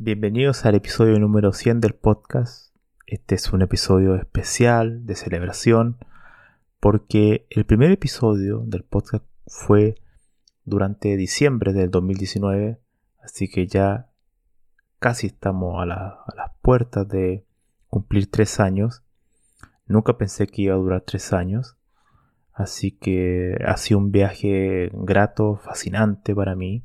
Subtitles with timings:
[0.00, 2.72] Bienvenidos al episodio número 100 del podcast.
[3.04, 5.96] Este es un episodio especial de celebración
[6.78, 9.96] porque el primer episodio del podcast fue
[10.64, 12.78] durante diciembre del 2019,
[13.24, 14.08] así que ya
[15.00, 17.44] casi estamos a, a las puertas de
[17.88, 19.02] cumplir tres años.
[19.84, 21.76] Nunca pensé que iba a durar tres años.
[22.52, 26.84] Así que ha sido un viaje grato, fascinante para mí.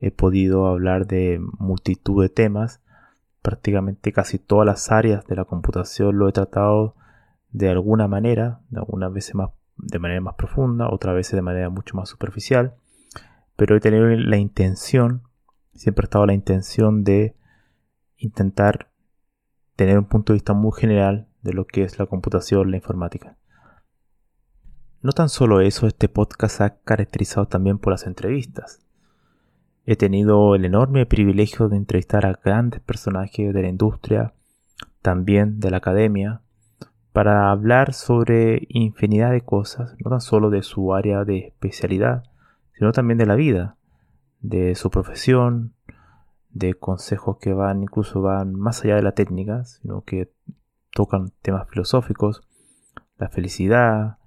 [0.00, 2.80] He podido hablar de multitud de temas.
[3.42, 6.94] Prácticamente casi todas las áreas de la computación lo he tratado
[7.52, 11.96] de alguna manera, algunas veces más, de manera más profunda, otras veces de manera mucho
[11.96, 12.74] más superficial.
[13.56, 15.22] Pero he tenido la intención,
[15.74, 17.36] siempre ha estado la intención de
[18.16, 18.90] intentar
[19.76, 23.36] tener un punto de vista muy general de lo que es la computación, la informática.
[25.02, 28.80] No tan solo eso, este podcast se ha caracterizado también por las entrevistas.
[29.86, 34.34] He tenido el enorme privilegio de entrevistar a grandes personajes de la industria,
[35.02, 36.42] también de la academia,
[37.12, 42.24] para hablar sobre infinidad de cosas, no tan solo de su área de especialidad,
[42.72, 43.76] sino también de la vida,
[44.40, 45.74] de su profesión,
[46.50, 50.32] de consejos que van incluso van más allá de la técnica, sino que
[50.92, 52.42] tocan temas filosóficos,
[53.18, 54.18] la felicidad,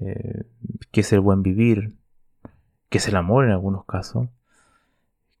[0.00, 0.44] eh,
[0.92, 1.96] qué es el buen vivir,
[2.88, 4.28] qué es el amor en algunos casos,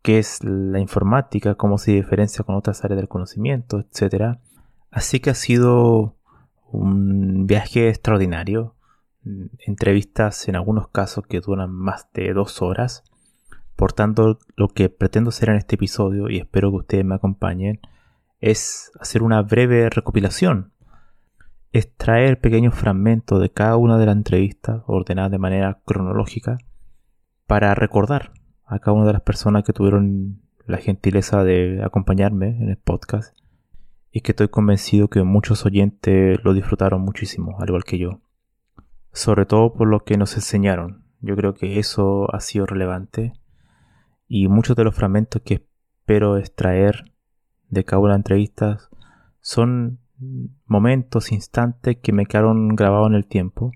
[0.04, 4.36] qué es la informática, cómo se diferencia con otras áreas del conocimiento, etc.
[4.90, 6.18] Así que ha sido
[6.70, 8.76] un viaje extraordinario,
[9.66, 13.02] entrevistas en algunos casos que duran más de dos horas,
[13.76, 17.80] por tanto, lo que pretendo hacer en este episodio, y espero que ustedes me acompañen,
[18.40, 20.74] es hacer una breve recopilación.
[21.72, 26.58] Extraer pequeños fragmentos de cada una de las entrevistas, ordenadas de manera cronológica,
[27.46, 28.32] para recordar
[28.74, 33.36] a cada una de las personas que tuvieron la gentileza de acompañarme en el podcast
[34.10, 38.20] y que estoy convencido que muchos oyentes lo disfrutaron muchísimo, al igual que yo.
[39.12, 41.04] Sobre todo por lo que nos enseñaron.
[41.20, 43.32] Yo creo que eso ha sido relevante
[44.26, 45.54] y muchos de los fragmentos que
[46.00, 47.12] espero extraer
[47.68, 48.90] de cada una de las entrevistas
[49.40, 50.00] son
[50.66, 53.70] momentos, instantes que me quedaron grabados en el tiempo,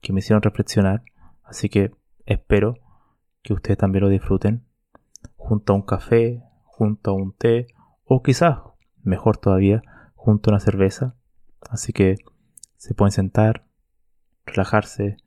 [0.00, 1.02] que me hicieron reflexionar,
[1.42, 1.92] así que
[2.26, 2.83] espero
[3.44, 4.64] que ustedes también lo disfruten
[5.36, 7.68] junto a un café, junto a un té
[8.04, 8.58] o quizás,
[9.02, 9.82] mejor todavía,
[10.14, 11.14] junto a una cerveza.
[11.70, 12.16] Así que
[12.76, 13.66] se pueden sentar,
[14.46, 15.18] relajarse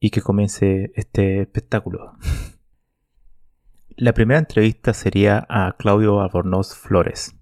[0.00, 2.14] y que comience este espectáculo.
[3.96, 7.36] La primera entrevista sería a Claudio Albornoz Flores,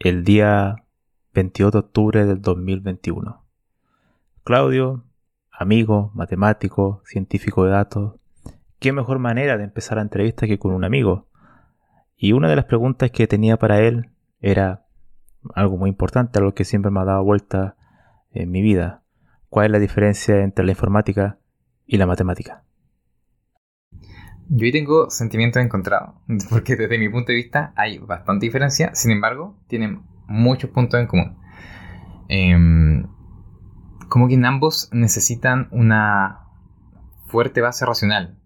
[0.00, 0.84] el día
[1.32, 3.46] 22 de octubre del 2021.
[4.42, 5.04] Claudio,
[5.52, 8.19] amigo, matemático, científico de datos,
[8.80, 11.28] qué mejor manera de empezar la entrevista que con un amigo.
[12.16, 14.10] Y una de las preguntas que tenía para él
[14.40, 14.86] era
[15.54, 17.76] algo muy importante, algo que siempre me ha dado vuelta
[18.32, 19.02] en mi vida.
[19.48, 21.38] ¿Cuál es la diferencia entre la informática
[21.86, 22.64] y la matemática?
[24.48, 26.14] Yo ahí tengo sentimientos encontrados,
[26.50, 31.06] porque desde mi punto de vista hay bastante diferencia, sin embargo, tienen muchos puntos en
[31.06, 31.38] común.
[32.28, 33.06] Em,
[34.08, 36.46] como que en ambos necesitan una
[37.26, 38.39] fuerte base racional, eh,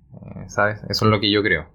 [0.49, 0.83] ¿sabes?
[0.89, 1.67] Eso es lo que yo creo.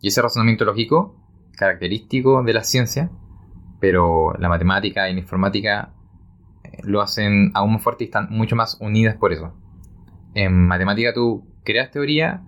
[0.00, 1.16] Y ese razonamiento lógico,
[1.56, 3.10] característico de la ciencia,
[3.80, 5.92] pero la matemática y la informática
[6.64, 9.54] eh, lo hacen aún más fuerte y están mucho más unidas por eso.
[10.34, 12.42] En matemática tú creas teoría,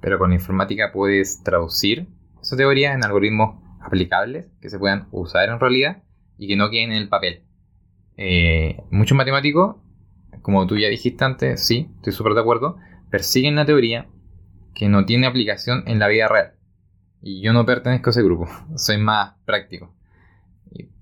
[0.00, 2.08] pero con la informática puedes traducir
[2.40, 6.02] esa teoría en algoritmos aplicables que se puedan usar en realidad
[6.38, 7.42] y que no queden en el papel.
[8.16, 9.76] Eh, muchos matemáticos,
[10.42, 12.76] como tú ya dijiste antes, sí, estoy súper de acuerdo,
[13.10, 14.08] persiguen la teoría
[14.82, 16.54] que no tiene aplicación en la vida real.
[17.20, 19.94] Y yo no pertenezco a ese grupo, soy más práctico.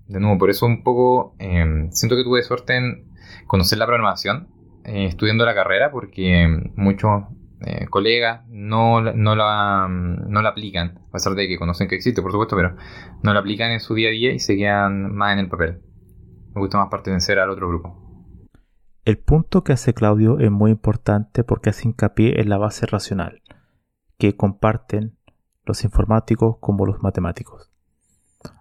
[0.07, 3.07] De nuevo, por eso un poco em, siento que tuve suerte en
[3.47, 4.49] conocer la programación
[4.83, 7.23] eh, estudiando la carrera, porque muchos
[7.61, 12.21] eh, colegas no, no, la, no la aplican, a pesar de que conocen que existe,
[12.21, 12.75] por supuesto, pero
[13.23, 15.81] no la aplican en su día a día y se quedan más en el papel.
[16.53, 17.97] Me gusta más pertenecer al otro grupo.
[19.05, 23.40] El punto que hace Claudio es muy importante porque hace hincapié en la base racional
[24.21, 25.17] que comparten
[25.65, 27.71] los informáticos como los matemáticos.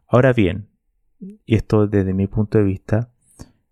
[0.07, 0.71] Ahora bien,
[1.19, 3.11] y esto desde mi punto de vista,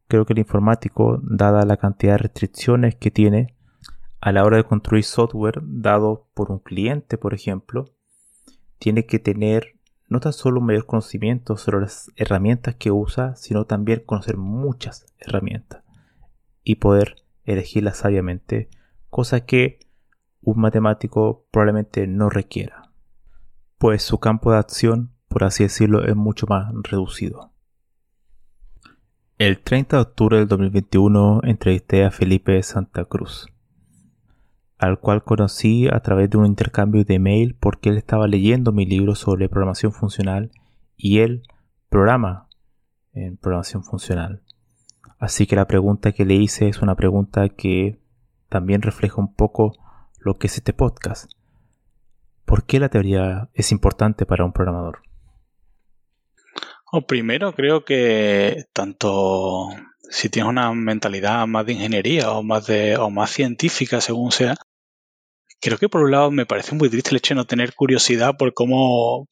[0.07, 3.57] creo que el informático, dada la cantidad de restricciones que tiene
[4.21, 7.87] a la hora de construir software dado por un cliente, por ejemplo,
[8.79, 13.65] tiene que tener no tan solo un mayor conocimiento sobre las herramientas que usa, sino
[13.65, 15.85] también conocer muchas herramientas
[16.63, 18.69] y poder elegirlas sabiamente,
[19.09, 19.88] cosa que
[20.43, 22.91] un matemático probablemente no requiera,
[23.79, 27.53] pues su campo de acción, por así decirlo, es mucho más reducido.
[29.39, 33.47] El 30 de octubre del 2021 entrevisté a Felipe Santa Cruz,
[34.79, 38.85] al cual conocí a través de un intercambio de mail porque él estaba leyendo mi
[38.85, 40.51] libro sobre programación funcional
[40.97, 41.45] y él
[41.89, 42.49] programa
[43.13, 44.43] en programación funcional.
[45.19, 48.01] Así que la pregunta que le hice es una pregunta que
[48.49, 49.73] también refleja un poco
[50.29, 51.33] lo que es este podcast.
[52.45, 55.01] ¿Por qué la teoría es importante para un programador?
[56.93, 59.69] O primero creo que tanto
[60.11, 64.55] si tienes una mentalidad más de ingeniería o más de o más científica según sea,
[65.61, 68.37] creo que por un lado me parece muy triste el hecho de no tener curiosidad
[68.39, 69.29] por cómo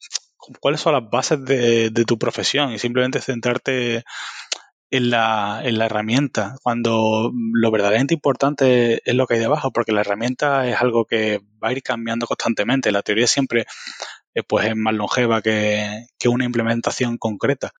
[0.59, 4.03] cuáles son las bases de, de tu profesión y simplemente centrarte
[4.89, 9.91] en la, en la herramienta, cuando lo verdaderamente importante es lo que hay debajo, porque
[9.91, 12.91] la herramienta es algo que va a ir cambiando constantemente.
[12.91, 13.65] La teoría siempre
[14.33, 17.71] eh, pues es más longeva que, que una implementación concreta.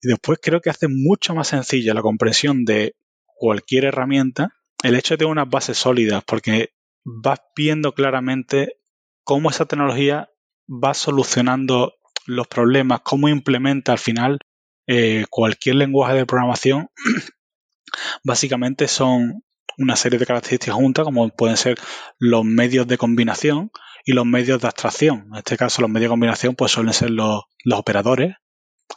[0.00, 2.94] Y después creo que hace mucho más sencilla la comprensión de
[3.24, 4.52] cualquier herramienta
[4.82, 6.70] el hecho de unas bases sólidas, porque
[7.04, 8.76] vas viendo claramente
[9.24, 10.30] cómo esa tecnología
[10.68, 11.94] va solucionando
[12.26, 14.38] los problemas, cómo implementa al final
[14.88, 16.88] eh, cualquier lenguaje de programación
[18.24, 19.44] básicamente son
[19.76, 21.78] una serie de características juntas, como pueden ser
[22.18, 23.70] los medios de combinación
[24.04, 25.26] y los medios de abstracción.
[25.30, 28.34] En este caso, los medios de combinación pues, suelen ser los, operadores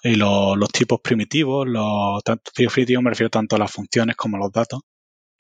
[0.02, 1.68] y los, tipos primitivos.
[1.68, 4.80] Los tipos primitivos me refiero tanto a las funciones como a los datos.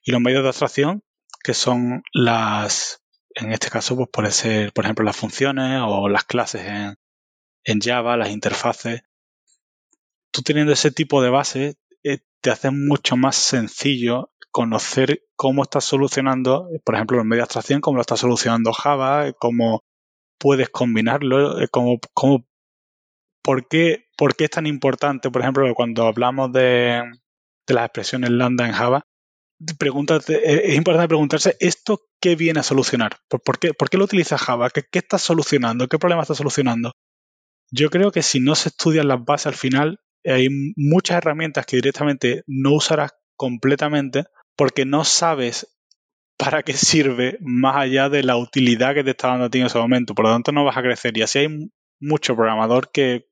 [0.03, 1.01] Y los medios de abstracción,
[1.43, 3.01] que son las,
[3.35, 6.95] en este caso, pues puede ser, por ejemplo, las funciones o las clases en,
[7.63, 9.01] en Java, las interfaces
[10.31, 15.85] tú teniendo ese tipo de base, eh, te hace mucho más sencillo conocer cómo estás
[15.85, 19.83] solucionando, por ejemplo, los medios abstracción, cómo lo está solucionando Java, eh, cómo
[20.37, 21.99] puedes combinarlo, eh, cómo,
[23.41, 27.01] por, qué, por qué es tan importante, por ejemplo, cuando hablamos de,
[27.67, 29.05] las expresiones lambda en Java,
[29.59, 34.69] es importante preguntarse esto qué viene a solucionar, por, qué, por qué, lo utiliza Java,
[34.69, 36.93] ¿Qué, qué está solucionando, qué problema está solucionando.
[37.71, 41.77] Yo creo que si no se estudian las bases al final, hay muchas herramientas que
[41.77, 44.25] directamente no usarás completamente
[44.55, 45.67] porque no sabes
[46.37, 49.67] para qué sirve más allá de la utilidad que te está dando a ti en
[49.67, 50.15] ese momento.
[50.15, 51.15] Por lo tanto, no vas a crecer.
[51.17, 53.27] Y así hay mucho programador que,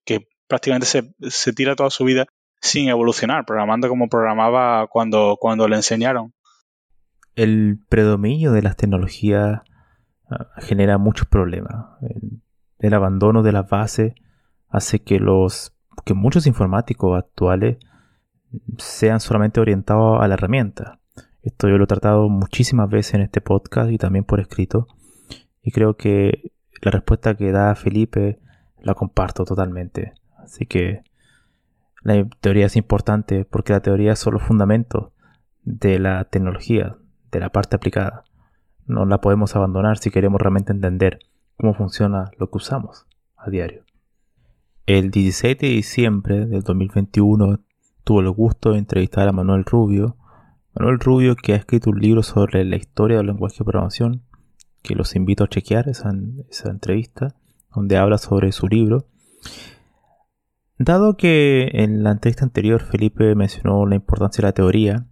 [0.48, 2.26] prácticamente se, tira toda su vida
[2.62, 6.34] sin evolucionar, programando como programaba cuando, cuando le enseñaron.
[7.36, 9.62] El predominio de las tecnologías
[10.30, 11.86] ah, genera muchos problemas.
[12.80, 14.14] el abandono de las bases
[14.70, 17.78] hace que los que muchos informáticos actuales
[18.78, 21.00] sean solamente orientados a la herramienta.
[21.42, 24.88] Esto yo lo he tratado muchísimas veces en este podcast y también por escrito.
[25.62, 26.52] Y creo que
[26.82, 28.40] la respuesta que da Felipe
[28.82, 30.14] la comparto totalmente.
[30.38, 31.04] Así que
[32.02, 35.12] la teoría es importante porque la teoría son los fundamentos
[35.64, 36.98] de la tecnología,
[37.32, 38.24] de la parte aplicada.
[38.86, 41.20] No la podemos abandonar si queremos realmente entender
[41.58, 43.06] cómo funciona lo que usamos
[43.38, 43.84] a diario.
[44.90, 47.60] El 17 de diciembre del 2021
[48.04, 50.18] tuvo el gusto de entrevistar a Manuel Rubio.
[50.74, 54.24] Manuel Rubio que ha escrito un libro sobre la historia del lenguaje de programación,
[54.82, 56.12] que los invito a chequear esa,
[56.50, 57.36] esa entrevista,
[57.76, 59.06] donde habla sobre su libro.
[60.80, 65.06] Dado que en la entrevista anterior Felipe mencionó la importancia de la teoría,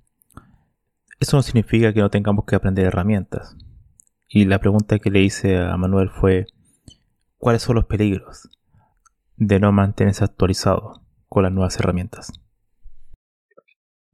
[1.20, 3.56] eso no significa que no tengamos que aprender herramientas.
[4.28, 6.48] Y la pregunta que le hice a Manuel fue,
[7.38, 8.50] ¿cuáles son los peligros?
[9.38, 12.34] De no mantenerse actualizado con las nuevas herramientas?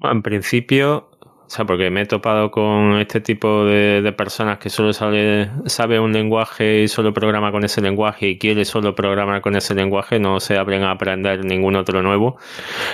[0.06, 1.14] en principio,
[1.54, 6.12] sea, porque me he topado con este tipo de, personas que solo sabe, sabe un
[6.12, 10.40] lenguaje y solo programa con ese lenguaje y quiere solo programar con ese lenguaje, no
[10.40, 12.38] se abren a aprender ningún otro nuevo.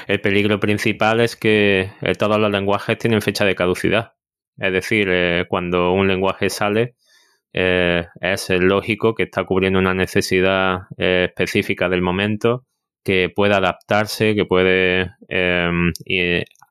[0.08, 4.14] El peligro principal es que eh, todos los lenguajes tienen fecha de caducidad.
[4.58, 6.96] Es decir, eh, cuando un lenguaje sale,
[7.54, 12.66] eh, es lógico que está cubriendo una necesidad específica del momento
[13.04, 15.12] que puede adaptarse, que puede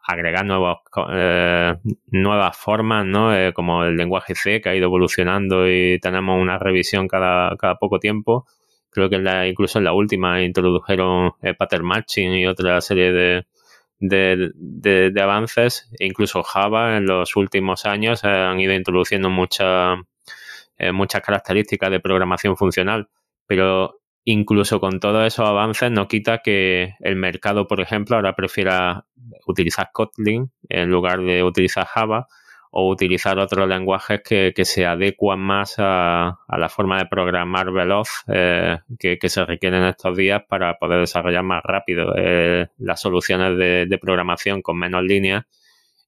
[0.09, 0.79] agregar nuevos,
[1.13, 3.37] eh, nuevas formas, ¿no?
[3.37, 7.77] Eh, como el lenguaje C que ha ido evolucionando y tenemos una revisión cada, cada
[7.77, 8.47] poco tiempo.
[8.91, 13.47] Creo que la, incluso en la última introdujeron pattern matching y otra serie de,
[14.01, 14.51] de,
[15.13, 15.91] de, avances.
[15.99, 19.99] E incluso Java en los últimos años han ido introduciendo muchas
[20.79, 23.09] eh, muchas características de programación funcional.
[23.47, 29.07] Pero incluso con todos esos avances no quita que el mercado, por ejemplo, ahora prefiera
[29.47, 32.27] utilizar Kotlin en lugar de utilizar Java
[32.71, 38.79] o utilizar otros lenguajes que, se adecuan más a, la forma de programar veloz eh,
[38.99, 44.61] que, se requieren estos días para poder desarrollar más rápido eh, las soluciones de, programación
[44.63, 45.47] con menos líneas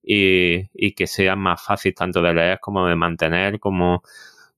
[0.02, 4.02] y, que sean más fáciles tanto de leer como de mantener, como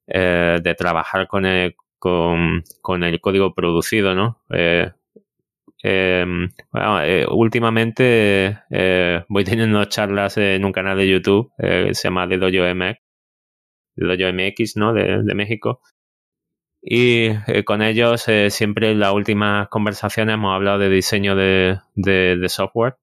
[0.06, 2.62] eh, de trabajar con el, con,
[3.04, 4.42] el código producido, ¿no?
[4.50, 4.90] Eh,
[5.84, 8.58] eh, últimamente
[9.28, 13.00] voy teniendo charlas en un canal de YouTube que se llama The Dojo MX,
[13.96, 14.92] The MX, ¿no?
[14.92, 15.80] De, México.
[16.82, 17.30] Y
[17.64, 22.96] con ellos siempre en las últimas conversaciones hemos hablado de diseño de, de software.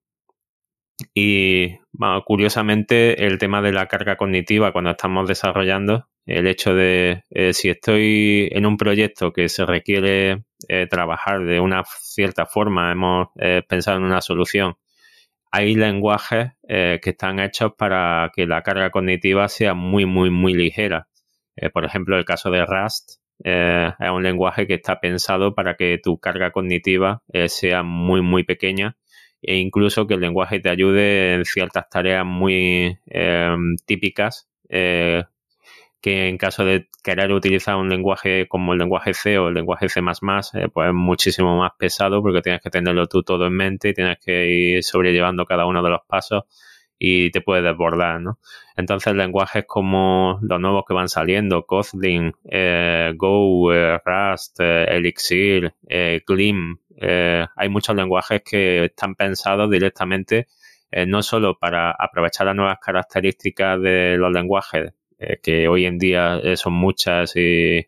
[1.14, 1.78] Y
[2.26, 7.68] curiosamente el tema de la carga cognitiva cuando estamos desarrollando el hecho de eh, si
[7.68, 13.62] estoy en un proyecto que se requiere eh, trabajar de una cierta forma, hemos eh,
[13.68, 14.76] pensado en una solución,
[15.50, 21.08] hay lenguajes que están hechos para que la carga cognitiva sea muy, muy, muy ligera.
[21.74, 26.18] por ejemplo, el caso de Rust es un lenguaje que está pensado para que tu
[26.20, 28.96] carga cognitiva sea muy, muy pequeña
[29.42, 33.00] e incluso que el lenguaje te ayude en ciertas tareas muy
[33.86, 34.48] típicas
[36.00, 39.88] que en caso de querer utilizar un lenguaje como el lenguaje C o el lenguaje
[39.88, 43.90] C++, eh, pues es muchísimo más pesado porque tienes que tenerlo tú todo en mente
[43.90, 46.44] y tienes que ir sobrellevando cada uno de los pasos
[46.98, 48.38] y te puede desbordar, ¿no?
[48.76, 55.74] Entonces lenguajes como los nuevos que van saliendo, Kotlin, eh, Go, eh, Rust, Elixir,
[56.26, 56.78] Glim,
[57.56, 60.46] hay muchos lenguajes que están pensados directamente
[61.06, 66.38] no solo para aprovechar las nuevas características de los lenguajes eh, que hoy en día
[66.38, 67.86] eh, son muchas y,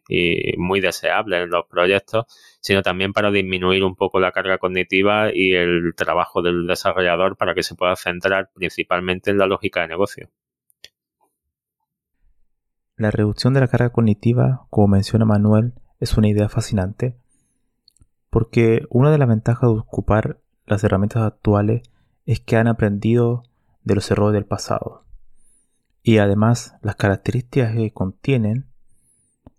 [0.58, 2.26] muy deseables en los proyectos,
[2.60, 7.54] sino también para disminuir un poco la carga cognitiva y el trabajo del desarrollador para
[7.54, 10.28] que se pueda centrar principalmente en la lógica de negocio.
[12.96, 17.16] La reducción de la carga cognitiva, como menciona Manuel, es una idea fascinante
[18.28, 21.82] porque una de las ventajas de ocupar las herramientas actuales
[22.26, 23.44] es que han aprendido
[23.84, 25.02] de los errores del pasado
[26.02, 28.68] y además las características que contienen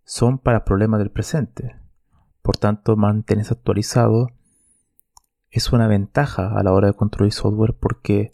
[0.03, 1.75] son para problemas del presente.
[2.41, 4.29] Por tanto, mantenerse actualizado
[5.49, 8.31] es una ventaja a la hora de construir software porque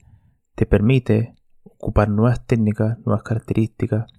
[0.56, 4.12] te permite ocupar nuevas técnicas, nuevas características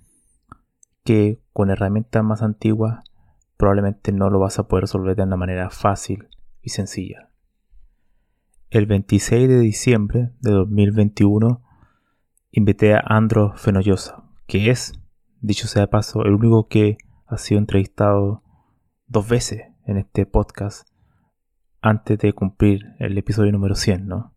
[1.03, 3.05] que con herramientas más antiguas
[3.57, 6.29] probablemente no lo vas a poder resolver de una manera fácil
[6.63, 7.31] y sencilla.
[8.71, 11.63] El 26 de diciembre de 2021
[12.53, 14.93] invité a Andro Fenollosa, que es,
[15.41, 18.43] dicho sea de paso, el único que ha sido entrevistado
[19.07, 20.89] dos veces en este podcast
[21.81, 24.35] antes de cumplir el episodio número 100, ¿no?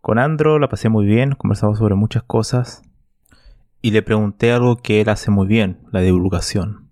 [0.00, 2.82] Con Andro la pasé muy bien, conversamos sobre muchas cosas
[3.80, 6.90] y le pregunté algo que él hace muy bien, la divulgación.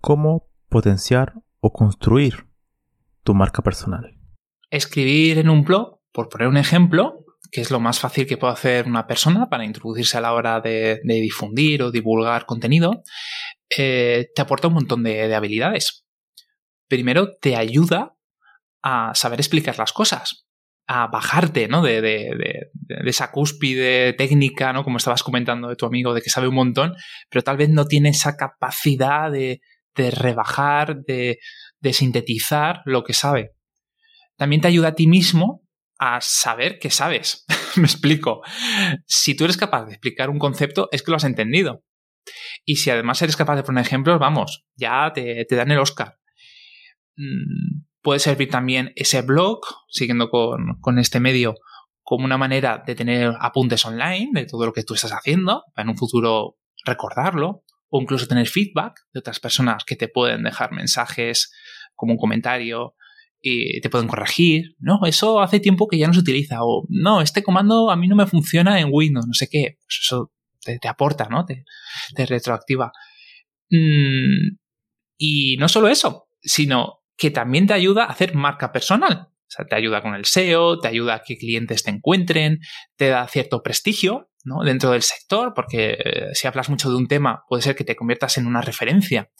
[0.00, 2.46] ¿Cómo potenciar o construir
[3.24, 4.16] tu marca personal?
[4.70, 7.21] Escribir en un blog, por poner un ejemplo,
[7.52, 10.62] que es lo más fácil que puede hacer una persona para introducirse a la hora
[10.62, 13.02] de, difundir o divulgar contenido,
[13.76, 16.06] eh, te aporta un montón de, habilidades.
[16.88, 18.16] Primero, te ayuda
[18.82, 20.46] a saber explicar las cosas,
[20.86, 21.82] a bajarte ¿no?
[21.82, 22.70] de, de,
[23.04, 24.82] esa cúspide técnica, ¿no?
[24.82, 26.94] como estabas comentando de tu amigo, de que sabe un montón,
[27.28, 29.60] pero tal vez no tiene esa capacidad de,
[29.94, 31.38] rebajar, de,
[31.92, 33.50] sintetizar lo que sabe.
[34.38, 35.62] También te ayuda a ti mismo
[36.04, 37.44] a saber que sabes.
[37.76, 38.42] Me explico.
[39.06, 41.84] Si tú eres capaz de explicar un concepto, es que lo has entendido.
[42.64, 46.18] Y si además eres capaz de poner ejemplos, vamos, ya te, dan el Oscar.
[47.16, 51.54] Mm, puede servir también ese blog, siguiendo con, este medio,
[52.02, 55.84] como una manera de tener apuntes online de todo lo que tú estás haciendo, para
[55.84, 60.72] en un futuro recordarlo, o incluso tener feedback de otras personas que te pueden dejar
[60.72, 61.52] mensajes
[61.94, 62.96] como un comentario
[63.42, 65.00] y te pueden corregir, ¿no?
[65.04, 68.16] Eso hace tiempo que ya no se utiliza, o no, este comando a mí no
[68.16, 70.32] me funciona en Windows, no sé qué, pues eso
[70.62, 71.44] te, aporta, ¿no?
[71.44, 71.64] Te,
[72.26, 72.92] retroactiva.
[73.68, 74.56] Mm,
[75.18, 79.28] y no solo eso, sino que también te ayuda a hacer marca personal.
[79.28, 82.60] O sea, te ayuda con el SEO, te ayuda a que clientes te encuentren,
[82.96, 84.62] te da cierto prestigio ¿no?
[84.64, 87.94] dentro del sector, porque eh, si hablas mucho de un tema, puede ser que te
[87.94, 89.30] conviertas en una referencia.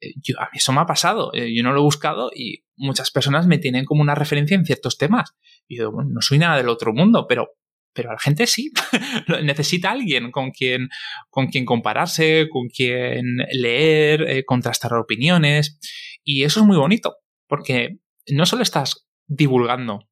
[0.00, 3.10] Eh, yo, a eso me ha pasado, eh, yo no lo he buscado y muchas
[3.10, 5.34] personas me tienen como una referencia en ciertos temas.
[5.68, 7.48] Y yo, bueno, no soy nada del otro mundo, pero,
[7.92, 8.72] pero la gente sí.
[9.42, 10.88] Necesita alguien con quien,
[11.28, 15.78] con quien compararse, con quien leer, contrastar opiniones.
[16.24, 17.16] Y eso es muy bonito,
[17.46, 20.08] porque no solo estás divulgando.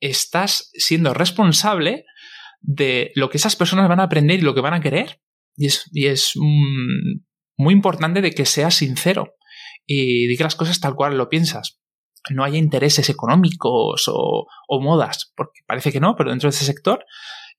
[0.00, 2.04] Estás siendo responsable
[2.60, 5.20] de lo que esas personas van a aprender y lo que van a querer.
[5.56, 7.20] Y es, y es mm,
[7.56, 9.34] muy importante de que seas sincero
[9.86, 11.80] y digas las cosas tal cual lo piensas.
[12.30, 14.46] No haya intereses económicos o,
[14.80, 17.04] modas, porque parece que no, pero dentro de ese sector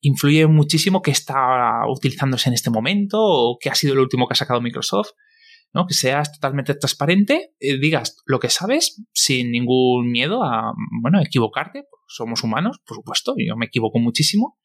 [0.01, 4.33] influye muchísimo que está utilizándose en este momento o que ha sido el último que
[4.33, 5.11] ha sacado Microsoft.
[5.73, 5.85] ¿no?
[5.85, 11.83] Que seas totalmente transparente, eh, digas lo que sabes sin ningún miedo a, bueno, equivocarte.
[12.07, 14.57] Somos humanos, por supuesto, yo me equivoco muchísimo.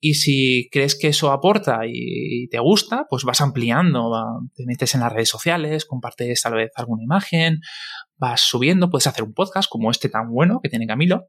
[0.00, 4.10] Y si crees que eso aporta y te gusta, pues vas ampliando,
[4.54, 7.60] te metes en las redes sociales, compartes tal vez alguna imagen,
[8.16, 11.26] vas subiendo, puedes hacer un podcast como este tan bueno que tiene Camilo.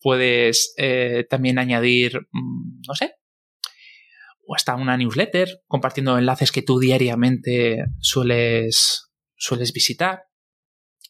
[0.00, 3.14] Puedes eh, también añadir, mm, no sé,
[4.46, 10.24] o hasta una newsletter compartiendo enlaces que tú diariamente sueles, sueles visitar.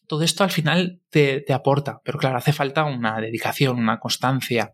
[0.07, 4.73] Todo esto al final te, aporta, pero claro, hace falta una dedicación, una constancia.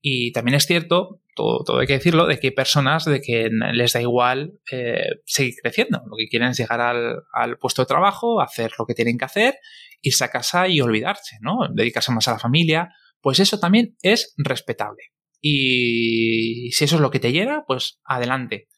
[0.00, 3.50] Y también es cierto, todo, todo hay que decirlo, de que hay personas de que
[3.72, 6.02] les da igual eh, seguir creciendo.
[6.06, 9.24] Lo que quieren es llegar al, al, puesto de trabajo, hacer lo que tienen que
[9.24, 9.58] hacer,
[10.00, 11.68] irse a casa y olvidarse, ¿no?
[11.72, 12.90] Dedicarse más a la familia.
[13.20, 15.14] Pues eso también es respetable.
[15.40, 18.68] Y si eso es lo que te llega, pues adelante.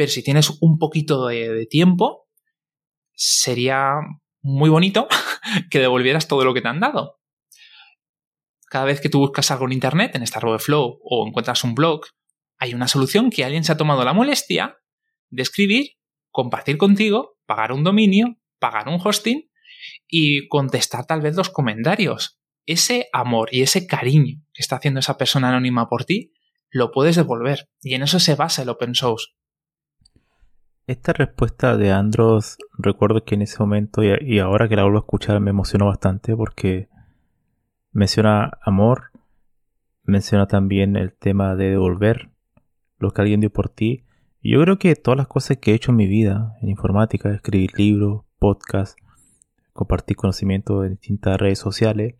[0.00, 2.26] Pero si tienes un poquito de, tiempo,
[3.12, 3.96] sería
[4.42, 5.08] muy bonito
[5.70, 7.20] que devolvieras todo lo que te han dado.
[8.66, 12.02] Cada vez que tú buscas algo en Internet, en Flow o encuentras un blog,
[12.58, 14.78] hay una solución que alguien se ha tomado la molestia
[15.28, 15.96] de escribir,
[16.30, 19.50] compartir contigo, pagar un dominio, pagar un hosting
[20.06, 25.18] y contestar tal vez los comentarios ese amor y ese cariño que está haciendo esa
[25.18, 26.32] persona anónima por ti,
[26.70, 27.68] lo puedes devolver.
[27.80, 29.28] Y en eso se basa el open source.
[30.86, 35.02] Esta respuesta de Andros, recuerdo que en ese momento y ahora que la vuelvo a
[35.02, 36.88] escuchar me emocionó bastante porque
[37.92, 39.12] menciona amor,
[40.02, 42.30] menciona también el tema de devolver
[42.98, 44.04] lo que alguien dio por ti.
[44.42, 47.70] Yo creo que todas las cosas que he hecho en mi vida, en informática, escribir
[47.76, 48.98] libros, podcast,
[49.72, 52.16] compartir conocimiento en distintas redes sociales,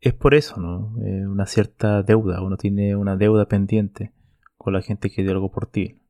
[0.00, 0.94] es por eso, ¿no?
[1.02, 4.12] Eh, una cierta deuda, uno tiene una deuda pendiente
[4.56, 6.00] con la gente que dio algo por ti,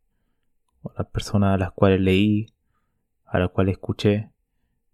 [0.96, 2.46] las personas a las cuales leí,
[3.24, 4.30] a las cuales escuché,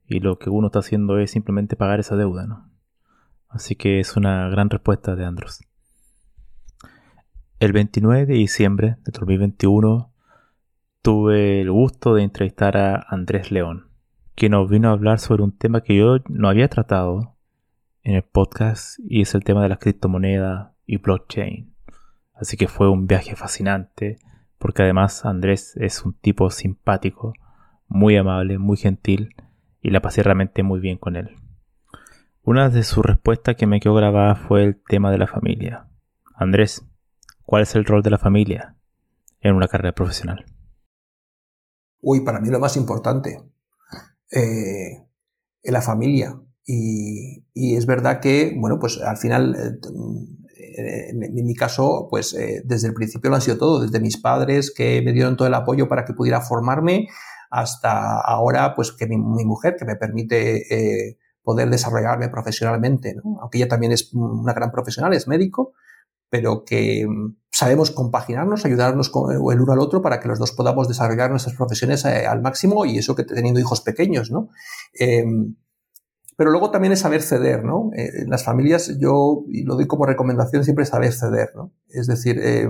[0.06, 2.70] y lo que uno está haciendo es simplemente pagar esa deuda, ¿no?
[3.48, 5.60] Así que es una gran respuesta de Andros.
[7.60, 10.12] El 29 de diciembre de 2021
[11.02, 13.88] tuve el gusto de entrevistar a Andrés León,
[14.34, 17.36] quien nos vino a hablar sobre un tema que yo no había tratado
[18.02, 21.74] en el podcast y es el tema de las criptomonedas y blockchain.
[22.34, 24.18] Así que fue un viaje fascinante
[24.64, 27.34] porque además Andrés es un tipo simpático,
[27.86, 29.36] muy amable, muy gentil
[29.82, 31.36] y la pasé realmente muy bien con él.
[32.42, 35.86] Una de sus respuestas que me quedó grabada fue el tema de la familia.
[36.34, 36.82] Andrés,
[37.44, 38.74] ¿cuál es el rol de la familia
[39.42, 40.46] en una carrera profesional?
[42.00, 43.42] Uy, para mí lo más importante.
[44.30, 45.06] Eh,
[45.62, 46.40] en la familia.
[46.64, 49.78] Y, y, es verdad que, bueno, pues al final, eh,
[50.76, 54.72] en, mi caso, pues eh, desde el principio lo ha sido todo, desde mis padres
[54.74, 57.08] que me dieron todo el apoyo para que pudiera formarme,
[57.50, 63.38] hasta ahora, pues que mi, mujer, que me permite eh, poder desarrollarme profesionalmente, ¿no?
[63.40, 65.72] aunque ella también es una gran profesional, es médico,
[66.28, 69.12] pero que mm, sabemos compaginarnos, ayudarnos
[69.52, 72.98] el uno al otro para que los dos podamos desarrollar nuestras profesiones al máximo y
[72.98, 74.48] eso que teniendo hijos pequeños, ¿no?
[74.92, 75.54] Em,
[76.36, 77.90] pero luego también es saber ceder, ¿no?
[77.96, 81.72] Eh, en las familias yo, lo doy como recomendación, siempre saber ceder, ¿no?
[81.88, 82.68] Es decir, eh,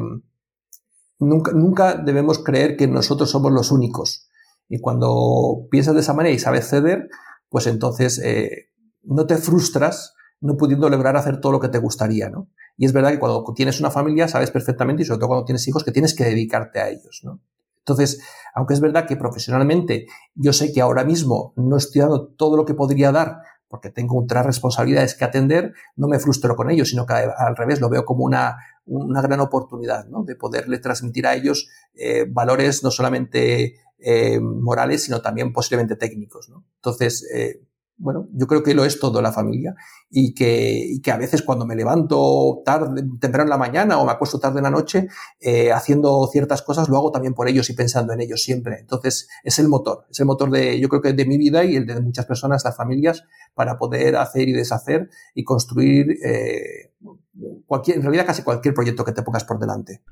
[1.19, 4.29] nunca, nunca debemos creer que nosotros somos los únicos.
[4.69, 7.09] Y cuando piensas de esa manera y sabes ceder,
[7.49, 8.71] pues entonces eh,
[9.03, 12.49] no te frustras no pudiendo lograr hacer todo lo que te gustaría, ¿no?
[12.77, 15.67] Y es verdad que cuando tienes una familia sabes perfectamente, y sobre todo cuando tienes
[15.69, 17.41] hijos, que tienes que dedicarte a ellos, ¿no?
[17.79, 18.21] Entonces,
[18.55, 22.65] aunque es verdad que profesionalmente yo sé que ahora mismo no estoy dando todo lo
[22.65, 27.07] que podría dar porque tengo otras responsabilidades que atender, no me frustro con ellos, sino
[27.07, 30.23] que al revés lo veo como una, una gran oportunidad ¿no?
[30.25, 36.49] de poderle transmitir a ellos eh, valores no solamente eh, morales, sino también posiblemente técnicos.
[36.49, 36.65] ¿no?
[36.77, 37.63] Entonces, eh,
[37.97, 39.75] bueno, yo creo que lo es todo la familia
[40.11, 44.13] y que, que a veces cuando me levanto tarde, temprano en la mañana o me
[44.13, 45.09] acuesto tarde en la noche,
[45.41, 48.79] eh, haciendo ciertas cosas, lo hago también por ellos y pensando en ellos siempre.
[48.81, 51.77] Entonces, es el motor, es el motor de, yo creo que de mi vida y
[51.77, 56.93] el de muchas personas, las familias, para poder hacer y deshacer y construir eh,
[57.67, 60.03] cualquier, en realidad casi cualquier proyecto que te pongas por delante.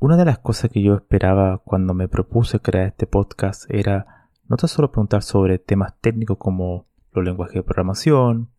[0.00, 4.56] Una de las cosas que yo esperaba cuando me propuse crear este podcast era no
[4.56, 6.87] tan solo preguntar sobre temas técnicos como
[7.18, 8.50] los lenguajes de programación,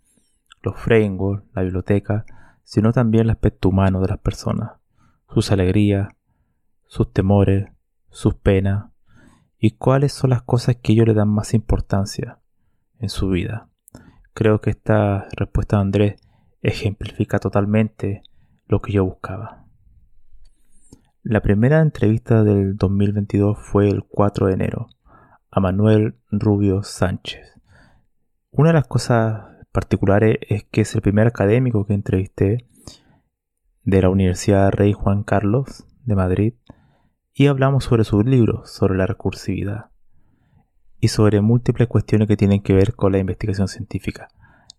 [0.62, 2.26] los frameworks, la biblioteca,
[2.64, 4.74] sino también el aspecto humano de las personas,
[5.34, 6.10] sus alegrías,
[6.86, 7.70] sus temores,
[8.10, 8.86] sus penas
[9.58, 12.40] y cuáles son las cosas que ellos le dan más importancia
[13.00, 13.70] en su vida.
[14.34, 16.22] Creo que esta respuesta de Andrés
[16.62, 18.22] ejemplifica totalmente
[18.68, 19.66] lo que yo buscaba.
[21.24, 24.88] La primera entrevista del 2022 fue el 4 de enero
[25.52, 27.59] a Manuel Rubio Sánchez.
[28.52, 32.68] Una de las cosas particulares es que es el primer académico que entrevisté
[33.84, 36.54] de la Universidad Rey Juan Carlos de Madrid
[37.34, 39.92] y hablamos sobre su libro, sobre la recursividad
[41.00, 44.30] y sobre múltiples cuestiones que tienen que ver con la investigación científica.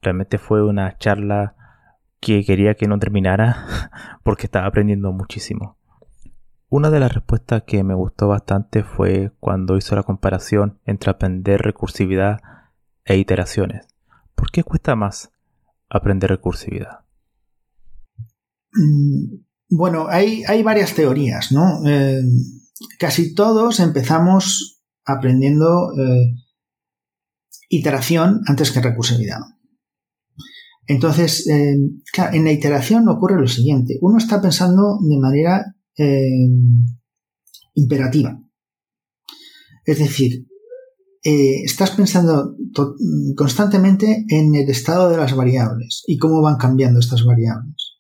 [0.03, 1.55] Realmente fue una charla
[2.19, 3.67] que quería que no terminara
[4.25, 5.79] porque estaba aprendiendo muchísimo.
[6.69, 11.63] Una de las respuestas que me gustó bastante fue cuando hizo la comparación entre aprender
[11.63, 12.41] recursividad
[13.11, 13.89] e iteraciones.
[14.37, 15.33] ¿Por qué cuesta más
[15.89, 17.01] aprender recursividad?
[18.73, 21.85] Mm, bueno, hay, hay varias teorías, ¿no?
[21.89, 22.23] Eh,
[23.01, 26.37] casi todos empezamos aprendiendo eh,
[27.69, 29.41] iteración antes que recursividad.
[30.87, 31.75] Entonces, eh,
[32.33, 33.99] en la iteración ocurre lo siguiente.
[34.03, 35.65] Uno está pensando de manera
[37.75, 38.41] imperativa.
[39.85, 40.47] Es decir,
[41.23, 42.55] eh, estás pensando
[43.37, 47.99] constantemente en el estado de las variables y cómo van cambiando estas variables.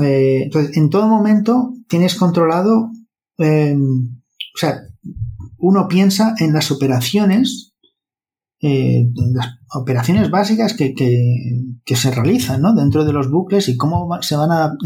[0.00, 2.90] Eh, entonces, en todo momento tienes controlado,
[3.38, 4.82] o sea,
[5.58, 7.74] uno piensa en las operaciones,
[8.60, 10.94] las operaciones básicas que,
[11.84, 14.76] se realizan dentro de los bucles y cómo se van a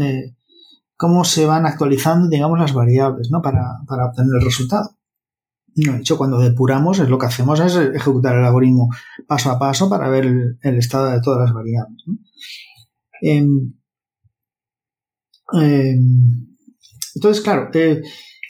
[0.97, 3.41] cómo se van actualizando, digamos, las variables, ¿no?
[3.41, 4.96] Para, obtener el resultado.
[5.77, 8.89] De hecho, cuando depuramos, lo que hacemos es ejecutar el algoritmo
[9.27, 10.25] paso a paso para ver
[10.61, 12.03] el, estado de todas las variables.
[13.21, 13.73] Em,
[15.53, 16.47] em,
[17.13, 18.01] entonces, claro, eh,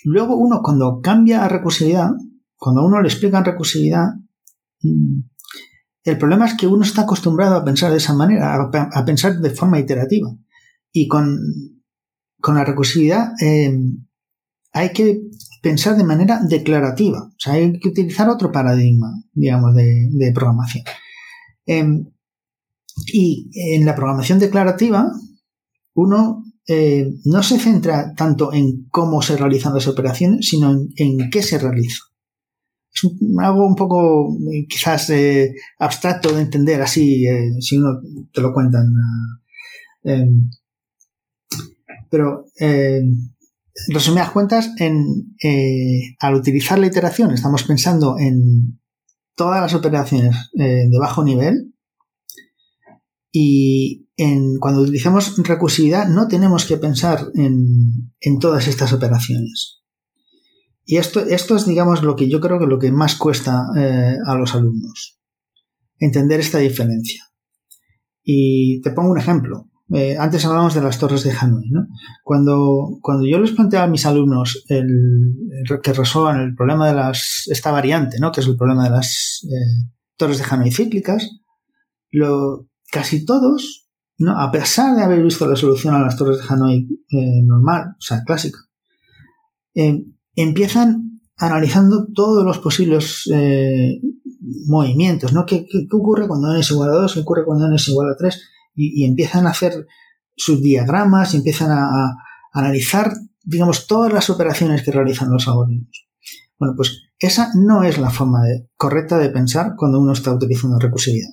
[0.05, 2.11] luego uno cuando cambia a recursividad,
[2.55, 4.07] cuando uno le explica en recursividad,
[4.83, 5.19] mm,
[6.05, 9.49] el problema es que uno está acostumbrado a pensar de esa manera, a pensar de
[9.49, 10.29] forma iterativa.
[10.93, 11.37] Y con
[12.39, 13.77] con la recursividad eh,
[14.77, 15.21] hay que
[15.61, 17.19] pensar de manera declarativa.
[17.19, 20.83] O sea, hay que utilizar otro paradigma, digamos, de, programación.
[21.65, 22.05] Em,
[23.13, 25.11] y en la programación declarativa,
[25.93, 31.41] uno eh, no se centra tanto en cómo se realizan las operaciones, sino en, qué
[31.41, 32.03] se realiza.
[32.93, 33.03] Es
[33.39, 35.11] algo un poco eh, quizás
[35.79, 37.25] abstracto de entender así,
[37.59, 37.99] si uno
[38.33, 38.85] te lo cuentan.
[40.03, 40.49] Em,
[42.09, 43.01] pero, eh,
[43.87, 48.79] resumidas cuentas, en, eh, al utilizar la iteración estamos pensando en
[49.35, 51.73] todas las operaciones eh, de bajo nivel
[53.31, 54.05] y
[54.59, 59.83] cuando utilizamos recursividad no tenemos que pensar en, todas estas operaciones.
[60.85, 63.67] Y esto, esto es, digamos, lo que yo creo que lo que más cuesta
[64.25, 65.19] a los alumnos.
[65.99, 67.27] Entender esta diferencia.
[68.23, 69.69] Y te pongo un ejemplo.
[69.93, 71.69] Eh, antes hablábamos de las torres de Hanoi.
[71.69, 71.87] ¿no?
[72.23, 75.35] Cuando, cuando yo les planteaba a mis alumnos el,
[75.81, 78.31] que resuelvan el problema de las, esta variante, ¿no?
[78.31, 81.29] que es el problema de las eh, torres de Hanoi cíclicas,
[82.91, 84.39] casi todos, ¿no?
[84.39, 88.01] a pesar de haber visto la solución a las torres de Hanoi eh, normal, o
[88.01, 88.59] sea, clásica,
[90.35, 93.29] empiezan analizando todos los posibles
[94.65, 95.45] movimientos, ¿no?
[95.45, 97.13] ¿Qué, ¿Qué, ocurre cuando n es igual a 2?
[97.13, 98.41] ¿Qué ocurre cuando n es igual a 3?
[98.77, 99.87] Y, empiezan a hacer
[100.35, 102.15] sus diagramas y empiezan a,
[102.53, 103.13] analizar,
[103.43, 106.07] digamos, todas las operaciones que realizan los algoritmos.
[106.57, 108.41] Bueno, pues esa no es la forma
[108.75, 111.29] correcta de pensar cuando uno está utilizando recursividad.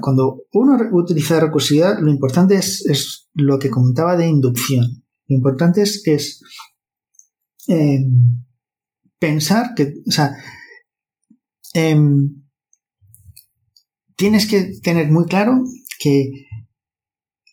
[0.00, 5.04] Cuando uno utiliza recursividad, lo importante es, lo que comentaba de inducción.
[5.28, 6.42] Lo importante es,
[7.68, 8.44] em,
[9.18, 10.34] pensar que, o sea,
[11.74, 12.45] em,
[14.16, 15.62] tienes que tener muy claro
[15.98, 16.46] que,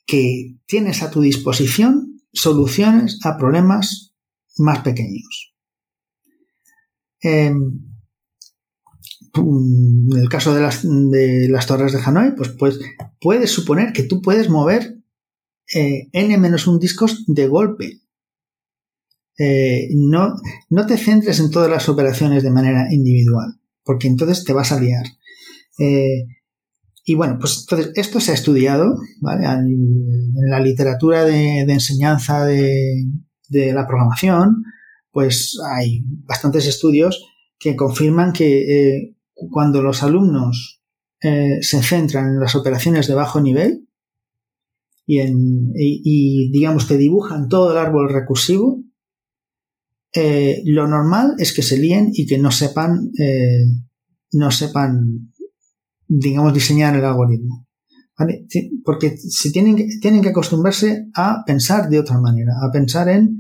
[0.05, 4.13] que tienes a tu disposición soluciones a problemas
[4.57, 5.53] más pequeños.
[7.21, 7.79] Em,
[9.35, 12.79] en el caso de las, de las torres de Hanoi, pues, pues
[13.19, 14.97] puedes suponer que tú puedes mover
[15.73, 18.01] eh, n-1 discos de golpe.
[19.39, 20.35] Eh, no,
[20.69, 24.79] no te centres en todas las operaciones de manera individual, porque entonces te vas a
[24.79, 25.05] liar.
[25.79, 26.25] Eh,
[27.05, 33.05] y bueno, pues entonces esto se ha estudiado en la literatura de, enseñanza de,
[33.49, 34.63] de, la programación,
[35.11, 37.25] pues hay bastantes estudios
[37.59, 39.13] que confirman que
[39.51, 40.81] cuando los alumnos
[41.21, 43.87] eh, se centran en las operaciones de bajo nivel
[45.05, 48.83] y, digamos que dibujan todo el árbol recursivo,
[50.13, 53.65] eh, lo normal es que se líen y que no sepan, eh,
[54.33, 55.32] no sepan,
[56.19, 57.67] digamos, diseñar el algoritmo.
[58.85, 63.37] Porque se tienen, tienen que acostumbrarse a pensar de otra manera, a pensar en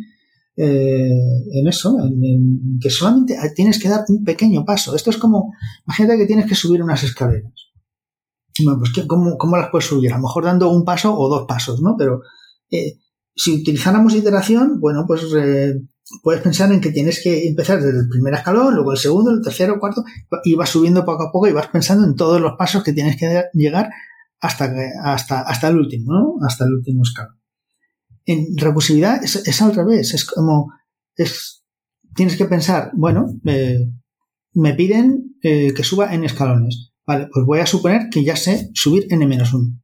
[0.55, 1.09] eh,
[1.51, 4.95] en eso, en, que solamente tienes que dar un pequeño paso.
[4.95, 5.51] Esto es como,
[5.87, 7.51] imagínate que tienes que subir unas escaleras.
[8.63, 10.13] Bueno, pues ¿cómo, ¿cómo, las puedes subir?
[10.13, 11.95] A lo mejor dando un paso o dos pasos, ¿no?
[11.97, 12.21] Pero
[12.69, 12.99] eh,
[13.35, 15.73] si utilizáramos iteración, bueno, pues eh,
[16.21, 19.41] puedes pensar en que tienes que empezar desde el primer escalón, luego el segundo, el
[19.41, 20.03] tercero, el cuarto,
[20.43, 23.17] y vas subiendo poco a poco y vas pensando en todos los pasos que tienes
[23.17, 23.89] que llegar
[24.39, 24.71] hasta,
[25.03, 26.45] hasta, hasta el último, ¿no?
[26.45, 27.39] Hasta el último escalón.
[28.25, 30.71] En recursividad es, al revés, es como,
[31.15, 31.63] es,
[32.15, 33.89] tienes que pensar, bueno, eh,
[34.53, 36.91] me piden eh, que suba en escalones.
[37.05, 39.81] Vale, pues voy a suponer que ya sé subir n-1.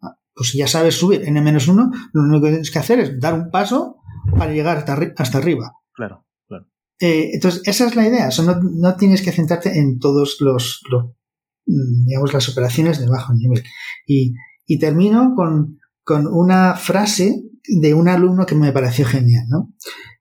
[0.00, 3.34] Ah, pues si ya sabes subir n-1, lo único que tienes que hacer es dar
[3.34, 3.93] un paso
[4.30, 4.84] para llegar
[5.16, 5.72] hasta, arriba.
[5.92, 6.66] Claro, claro.
[7.00, 8.28] Eh, entonces, esa es la idea.
[8.62, 10.82] no, tienes que centrarte en todos los,
[11.66, 13.62] mm, digamos, las operaciones de bajo nivel.
[14.06, 14.34] Y,
[14.66, 19.72] y termino con, con una frase de un alumno que me pareció genial, ¿no?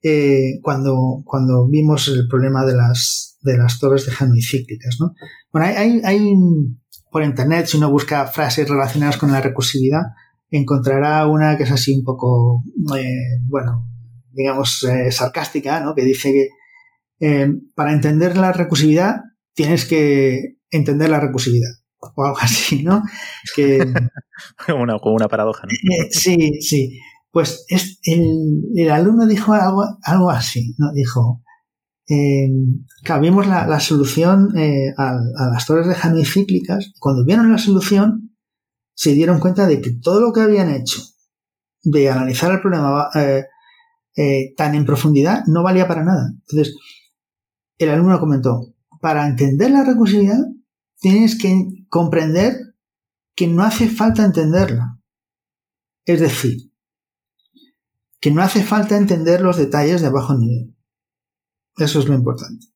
[0.02, 5.14] Eh, cuando, cuando vimos el problema de las, de las torres de cíclicas, ¿no?
[5.52, 6.34] Bueno, hay, hay,
[7.12, 10.02] por internet, si uno busca frases relacionadas con la recursividad,
[10.50, 12.64] encontrará una que es así un poco,
[12.98, 13.88] eh, bueno,
[14.34, 15.96] digamos, eh, sarcástica, ¿no?
[15.96, 16.50] Que dice que
[17.74, 19.22] para entender la recursividad
[19.54, 21.70] tienes que entender la recursividad
[22.16, 23.04] o algo así, ¿no?
[23.56, 23.80] Que,
[24.78, 25.72] una, como una paradoja, ¿no?
[25.72, 27.00] Eh, sí, sí.
[27.32, 30.92] Pues es, el, alumno dijo algo, algo así, ¿no?
[30.94, 31.42] Dijo,
[32.08, 32.48] eh,
[33.22, 35.16] vimos la, solución eh, a,
[35.52, 36.92] las torres de Hanoi cíclicas.
[37.00, 38.36] Cuando vieron la solución,
[38.94, 41.02] se dieron cuenta de que todo lo que habían hecho
[41.82, 43.46] de analizar el problema eh,
[44.56, 46.32] tan en profundidad no valía para nada.
[46.32, 46.76] Entonces,
[47.78, 50.40] el alumno comentó, para entender la recursividad
[51.00, 52.56] tienes que comprender
[53.36, 55.00] que no hace falta entenderla.
[56.06, 56.72] Es decir,
[58.22, 60.76] que no hace falta entender los detalles de bajo nivel.
[61.78, 62.68] Eso es lo importante.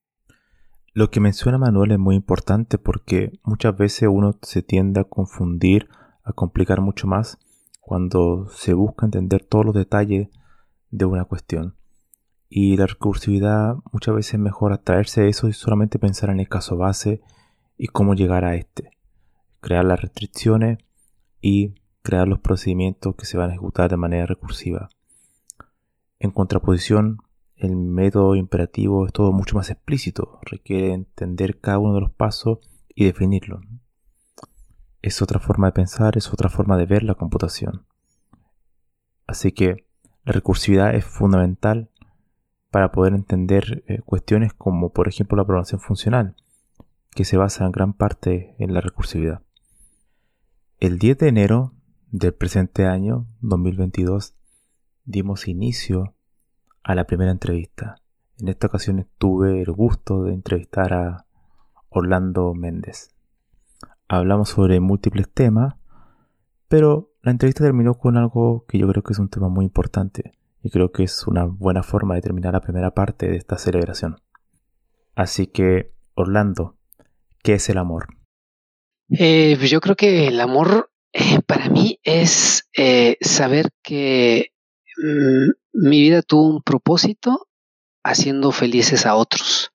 [0.92, 5.88] Lo que menciona Manuel es muy importante porque muchas veces uno se tiende a confundir,
[6.24, 7.38] a complicar mucho más
[7.80, 10.28] cuando se busca entender todos los detalles
[10.90, 11.76] de una cuestión.
[12.48, 16.48] Y la recursividad muchas veces es mejor atraerse a eso y solamente pensar en el
[16.48, 17.20] caso base
[17.76, 18.90] y cómo llegar a este.
[19.60, 20.78] Crear las restricciones
[21.40, 24.88] y crear los procedimientos que se van a ejecutar de manera recursiva.
[26.18, 27.18] En contraposición,
[27.56, 32.58] el método imperativo es todo mucho más explícito, requiere entender cada uno de los pasos
[32.94, 33.60] y definirlo.
[35.02, 37.86] Es otra forma de pensar, es otra forma de ver la computación.
[39.26, 39.87] Así que
[40.28, 41.88] la recursividad es fundamental
[42.70, 46.36] para poder entender eh, cuestiones como por ejemplo la programación funcional
[47.12, 49.40] que se basa en gran parte en la recursividad.
[50.80, 51.72] El 10 de enero
[52.10, 54.34] del presente año, 2022,
[55.06, 56.14] dimos inicio
[56.82, 57.96] a la primera entrevista.
[58.38, 61.24] En esta ocasión tuve el gusto de entrevistar a
[61.88, 63.14] Orlando Méndez.
[64.08, 65.76] Hablamos sobre múltiples temas,
[66.68, 70.32] pero la entrevista terminó con algo que yo creo que es un tema muy importante
[70.62, 74.16] y creo que es una buena forma de terminar la primera parte de esta celebración.
[75.14, 76.78] Así que, Orlando,
[77.42, 78.08] ¿Qué es el amor?
[79.10, 84.52] Eh, pues yo creo que el amor eh, para mí es eh, saber que
[84.98, 87.48] mm, mi vida tuvo un propósito
[88.02, 89.72] haciendo felices a otros.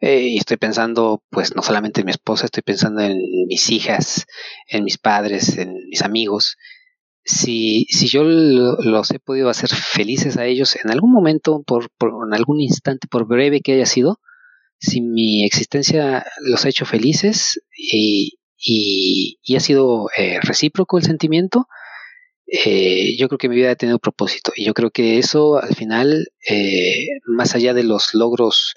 [0.00, 4.26] Eh, y estoy pensando, pues no solamente en mi esposa, estoy pensando en mis hijas,
[4.68, 6.58] en mis padres, en mis amigos.
[7.24, 12.12] Si, si yo los he podido hacer felices a ellos en algún momento, por, por,
[12.26, 14.20] en algún instante, por breve que haya sido,
[14.78, 21.66] si mi existencia los ha hecho felices y, y, ha sido eh, recíproco el sentimiento,
[22.46, 24.52] eh, yo creo que mi vida ha tenido propósito.
[24.54, 28.74] Y yo creo que eso al final, eh, más allá de los logros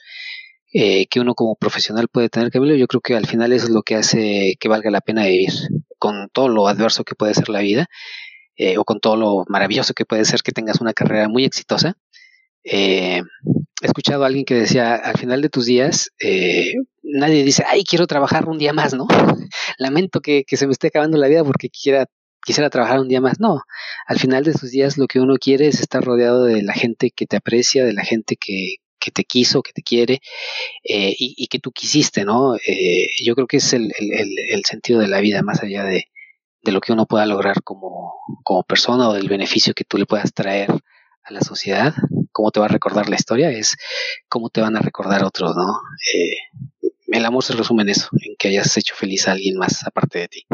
[1.10, 3.82] que uno como profesional puede tener, Camilo, yo creo que al final eso es lo
[3.82, 5.50] que hace que valga la pena vivir,
[5.98, 7.88] con todo lo adverso que puede ser la vida,
[8.78, 11.96] o con todo lo maravilloso que puede ser que tengas una carrera muy exitosa.
[12.64, 13.22] he
[13.82, 16.12] escuchado a alguien que decía, al final de tus días,
[17.08, 19.08] nadie dice, ay, quiero trabajar un día más, ¿no?
[19.78, 22.08] Lamento que, se me esté acabando la vida porque quiera,
[22.46, 23.40] quisiera trabajar un día más.
[23.40, 23.62] No,
[24.06, 27.12] al final de sus días lo que uno quiere es estar rodeado de la gente
[27.12, 30.22] que te aprecia, de la gente que, que te quiso, que te quiere
[30.84, 32.56] eh, y, que tú quisiste, ¿no?
[32.56, 36.06] Eh, yo creo que es el, el, sentido de la vida, más allá de,
[36.68, 40.06] de lo que uno pueda lograr como, como persona o del beneficio que tú le
[40.06, 40.70] puedas traer
[41.24, 41.94] a la sociedad,
[42.34, 43.78] cómo te va a recordar la historia, es
[44.28, 45.80] cómo te van a recordar otros, ¿no?
[46.14, 49.88] Eh, el amor se resume en eso, en que hayas hecho feliz a alguien más
[49.88, 50.46] aparte de ti.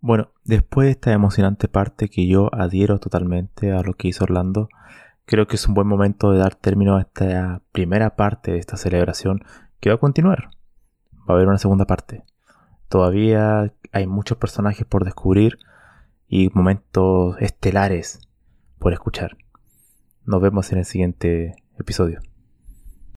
[0.00, 4.68] Bueno, después de esta emocionante parte que yo adhiero totalmente a lo que hizo Orlando,
[5.26, 8.76] creo que es un buen momento de dar término a esta primera parte de esta
[8.76, 9.44] celebración
[9.78, 10.48] que va a continuar.
[11.20, 12.24] Va a haber una segunda parte.
[12.92, 15.58] Todavía hay muchos personajes por descubrir
[16.28, 18.20] y momentos estelares
[18.78, 19.38] por escuchar.
[20.26, 22.20] Nos vemos en el siguiente episodio.